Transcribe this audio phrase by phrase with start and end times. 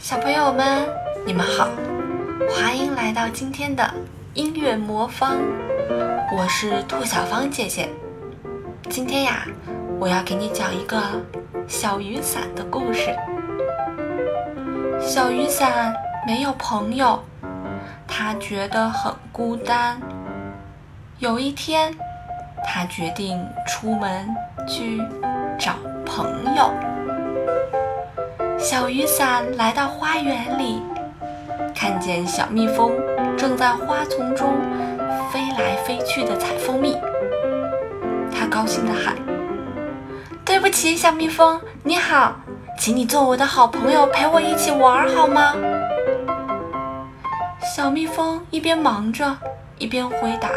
[0.00, 0.88] 小朋友们，
[1.26, 1.68] 你们好，
[2.48, 3.92] 欢迎来到今天的
[4.32, 5.36] 音乐魔方。
[6.34, 7.86] 我是兔小芳姐姐。
[8.88, 9.46] 今天呀，
[9.98, 11.02] 我要给你讲一个
[11.68, 13.14] 小雨伞的故事。
[14.98, 15.94] 小雨伞
[16.26, 17.22] 没有朋友，
[18.08, 20.00] 他觉得很孤单。
[21.18, 21.94] 有一天，
[22.64, 24.26] 他决定出门
[24.66, 24.98] 去
[25.58, 25.74] 找
[26.06, 26.72] 朋友。
[28.62, 30.82] 小雨伞来到花园里，
[31.74, 32.92] 看见小蜜蜂
[33.34, 34.54] 正在花丛中
[35.32, 36.94] 飞来飞去的采蜂蜜。
[38.30, 39.16] 它高兴地喊
[40.44, 42.36] ：“对不起，小蜜蜂，你好，
[42.78, 45.54] 请你做我的好朋友，陪我一起玩好吗？”
[47.74, 49.38] 小蜜蜂一边忙着，
[49.78, 50.50] 一边回答：“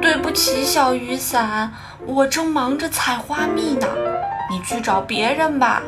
[0.00, 1.70] 对不起，小雨伞，
[2.06, 3.86] 我正忙着采花蜜呢，
[4.50, 5.82] 你去找别人吧。”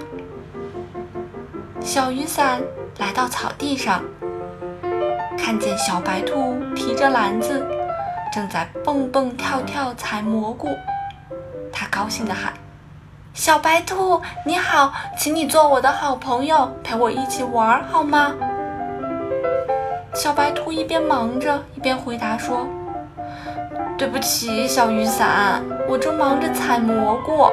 [1.85, 2.63] 小雨伞
[2.99, 4.03] 来到草地上，
[5.37, 7.67] 看见小白兔提着篮子，
[8.33, 10.69] 正在蹦蹦跳跳采蘑菇。
[11.73, 12.53] 它高兴地喊
[13.35, 18.33] ：“小白兔，你好，请你做我的好朋友，陪我一起玩好吗？”
[20.15, 22.67] 小白兔一边忙着，一边回答说
[23.99, 27.49] ：“对不起，小雨伞，我正忙着采蘑菇，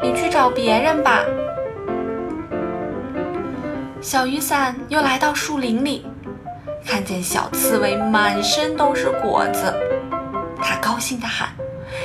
[0.00, 1.20] 你去找别人吧。”
[4.04, 6.04] 小雨伞又来到树林里，
[6.86, 9.74] 看见小刺猬满身都是果子，
[10.60, 11.48] 它高兴地喊：“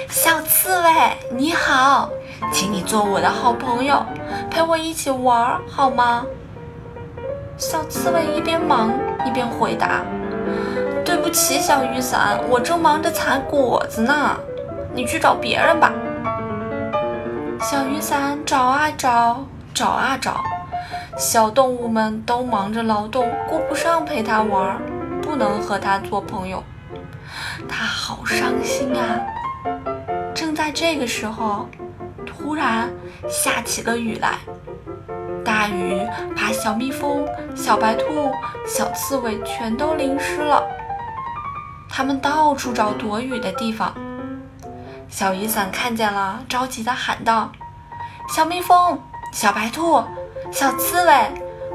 [0.08, 0.92] 小刺猬，
[1.30, 2.10] 你好，
[2.54, 4.02] 请你做我的好朋友，
[4.50, 6.26] 陪我一起玩好吗？”
[7.60, 8.94] 小刺猬一边忙
[9.26, 10.02] 一边回答
[11.04, 14.38] ：“对不起，小雨伞，我正忙着采果子呢，
[14.96, 15.92] 你去找别人吧。”
[17.60, 20.42] 小雨伞找啊找，找啊找。
[21.20, 24.82] 小动物们都忙着劳动，顾不上陪它玩，
[25.22, 26.64] 不能和它做朋友，
[27.68, 29.20] 它好伤心啊！
[30.34, 31.68] 正在这个时候，
[32.26, 32.90] 突然
[33.28, 34.38] 下起了雨来，
[35.44, 38.32] 大雨把小蜜蜂、小白兔、
[38.66, 40.64] 小刺猬全都淋湿了。
[41.90, 43.94] 它们到处找躲雨的地方。
[45.10, 47.52] 小雨伞看见了，着急地喊道
[48.34, 48.98] ：“小蜜蜂，
[49.34, 50.02] 小白兔！”
[50.52, 51.14] 小刺猬，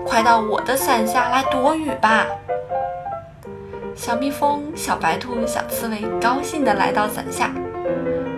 [0.04, 2.26] 快到我的伞下来躲雨吧！
[3.94, 7.50] 小蜜蜂、小白兔、小刺猬高兴地来到伞下，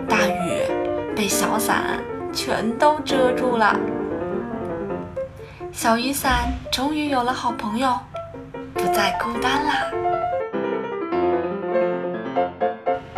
[0.07, 0.61] 大雨
[1.15, 1.99] 被小伞
[2.31, 3.75] 全都遮住了。
[5.71, 7.97] 小雨伞终于有了好朋友，
[8.73, 9.91] 不再孤单啦！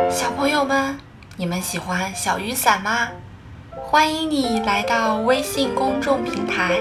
[0.09, 0.97] 小朋友们，
[1.35, 3.09] 你们喜欢小雨伞吗？
[3.81, 6.79] 欢迎你来到微信公众平台。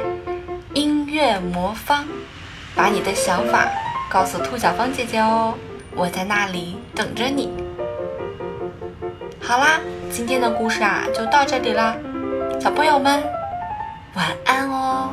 [0.74, 2.04] 音乐魔方，
[2.74, 3.66] 把你的想法
[4.10, 5.54] 告诉兔小芳姐姐哦，
[5.94, 7.50] 我在那里等着你。
[9.40, 9.80] 好啦，
[10.10, 11.96] 今天的故事啊就到这里啦，
[12.60, 13.22] 小朋友们
[14.14, 15.10] 晚安哦。